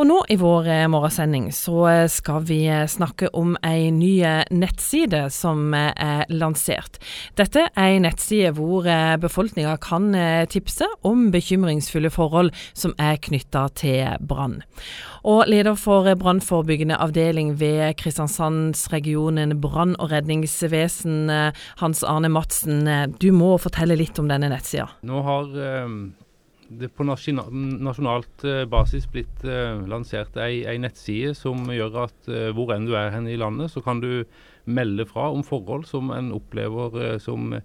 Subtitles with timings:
[0.00, 4.14] Og nå i vår eh, morgensending så eh, skal vi eh, snakke om ei ny
[4.48, 6.96] nettside som er lansert.
[7.36, 8.88] Dette er ei nettside hvor
[9.20, 10.08] befolkninga kan
[10.48, 14.62] tipse om bekymringsfulle forhold som er knytta til brann.
[15.28, 21.28] Og leder for brannforebyggende avdeling ved Kristiansandsregionen brann- og redningsvesen,
[21.82, 22.88] Hans Arne Madsen,
[23.20, 24.88] du må fortelle litt om denne nettsida.
[25.04, 25.52] Nå har
[26.70, 32.50] det på nasjonalt eh, basis blitt uh, lansert ei, ei, nettside som gjør at uh,
[32.54, 34.22] hvor enn du er hen i landet, så kan du
[34.70, 37.56] melde fra om forhold som en opplever som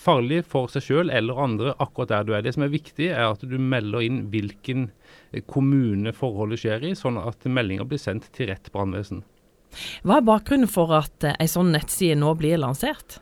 [0.00, 2.44] farlig for seg selv eller andre akkurat der du er.
[2.46, 4.88] Det som er viktig, er at du melder inn hvilken
[5.50, 9.22] kommune forholdet skjer i, sånn at meldinga blir sendt til rett brannvesen.
[10.06, 13.20] Hva er bakgrunnen for at ei sånn nettside nå blir lansert?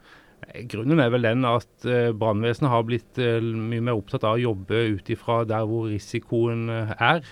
[0.71, 4.43] Grunnen er vel den at uh, brannvesenet har blitt uh, mye mer opptatt av å
[4.43, 7.25] jobbe ut ifra der hvor risikoen uh, er.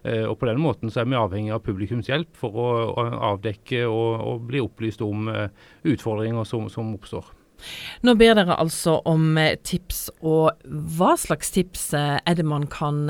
[0.00, 2.68] og På den måten så er vi avhengig av publikums hjelp for å
[3.34, 5.28] avdekke og, og, bli opplyst om
[5.84, 7.26] utfordringer som, som, oppstår.
[8.06, 13.06] Nå ber dere altså om tips, og hva slags tips er det man kan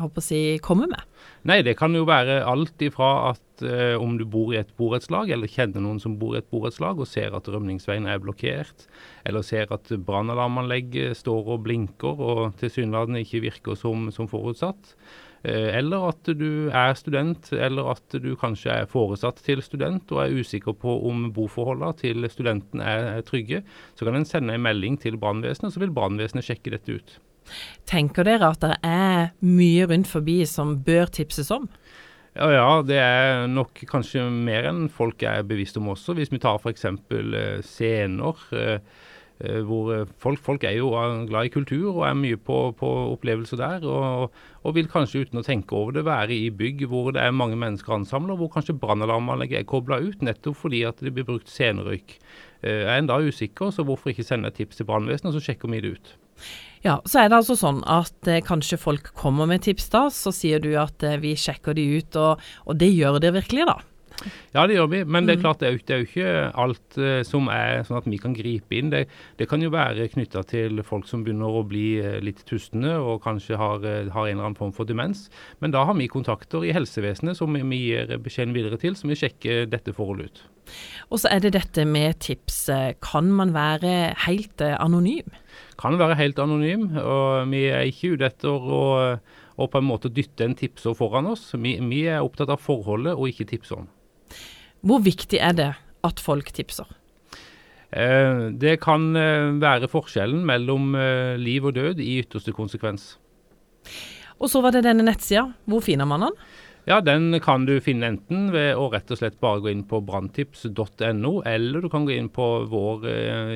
[0.00, 1.06] håper si, komme med?
[1.48, 5.30] Nei, det kan jo være alt ifra at eh, om du bor i et borettslag,
[5.32, 8.84] eller kjenner noen som bor i et borettslag og ser at rømningsveien er blokkert,
[9.24, 14.94] eller ser at brannalarmanlegget står og blinker og tilsynelatende ikke virker som, som forutsatt.
[15.42, 20.24] Eh, eller at du er student, eller at du kanskje er foresatt til student og
[20.24, 23.62] er usikker på om boforholdene til studenten er, trygge,
[23.96, 27.16] så kan en sende en melding til brannvesenet, så vil brannvesenet sjekke dette ut.
[27.88, 31.64] Tenker dere at det er mye rundt forbi som bør tipses om?
[32.36, 36.14] Ja, ja, det er nok kanskje mer enn folk er bevisst om også.
[36.14, 36.84] Hvis vi tar f.eks.
[36.86, 38.44] Eh, scener.
[39.40, 40.90] Eh, eh, hvor folk, folk, er jo
[41.28, 43.86] glad i kultur og er mye på, på opplevelser der.
[43.88, 44.30] Og,
[44.62, 47.58] og, vil kanskje uten å tenke over det være i bygg hvor det er mange
[47.60, 52.18] mennesker ansamla, hvor kanskje brannalarmanlegget er kobla ut nettopp fordi at det blir brukt scenerøyk.
[52.60, 55.80] Er en da usikker, så hvorfor ikke sende et tips til brannvesenet, så sjekker vi
[55.80, 56.10] det ut.
[56.84, 60.32] Ja, så er det altså sånn at eh, kanskje folk kommer med tips da, så
[60.32, 63.76] sier du at eh, vi sjekker de ut, og, og, det gjør det virkelig da?
[64.54, 65.44] Ja, det gjør vi, men det er mm.
[65.44, 66.32] klart det er, det er jo ikke
[66.64, 68.92] alt uh, som er sånn at vi kan gripe inn.
[68.92, 69.04] Det,
[69.40, 73.22] det kan jo være knytta til folk som begynner å bli uh, litt tustende og
[73.24, 75.28] kanskje har, uh, har, en eller annen form for demens.
[75.64, 79.20] Men da har vi kontakter i helsevesenet som vi gir beskjeden videre til, som vil
[79.20, 80.46] sjekke dette forholdet ut.
[81.10, 82.68] Og så er det dette med tips.
[83.02, 85.32] Kan man være helt anonym?
[85.80, 86.90] kan være helt anonym.
[86.96, 88.82] og Vi er ikke ute etter å,
[89.60, 91.50] og på en måte dytte en tipser foran oss.
[91.56, 93.88] Vi, vi er opptatt av forholdet og ikke tipseren.
[94.80, 95.70] Hvor viktig er det
[96.06, 96.88] at folk tipser?
[97.90, 103.16] Eh, det kan eh, være forskjellen mellom eh, liv og død i ytterste konsekvens.
[104.38, 105.48] Og så var det denne nettsida.
[105.68, 106.36] Hvor finner man den?
[106.88, 110.00] Ja, Den kan du finne enten ved å rett og slett bare gå inn på
[110.06, 113.04] branntips.no, eller du kan gå inn på vår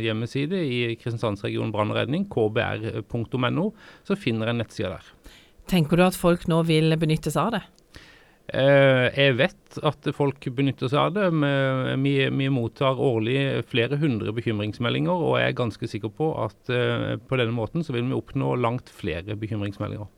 [0.05, 3.65] hjemmeside i Kristiansandsregionen brann og redning, kbr.no,
[4.05, 5.09] så finner en nettsida der.
[5.73, 7.65] Tenker du at folk nå vil benytte seg av det?
[8.53, 11.28] Eh, jeg vet at folk benytter seg av det.
[12.05, 13.38] Vi, vi, mottar årlig
[13.71, 17.97] flere hundre bekymringsmeldinger, og jeg er ganske sikker på at eh, på denne måten så
[17.97, 20.10] vil vi oppnå langt flere bekymringsmeldinger.